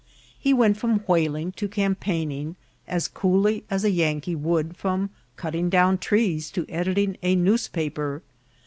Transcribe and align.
He 0.39 0.51
went 0.51 0.77
from 0.77 1.01
whaling 1.01 1.51
to 1.51 1.67
cam 1.67 1.93
paigning 1.93 2.55
as 2.87 3.07
coolly 3.07 3.65
as 3.69 3.83
a 3.83 3.91
Yankee 3.91 4.33
would 4.33 4.75
from 4.75 5.11
cutting 5.35 5.69
down 5.69 5.99
trees 5.99 6.49
to 6.53 6.65
editing 6.67 7.17
a 7.21 7.35
newspaper. 7.35 8.23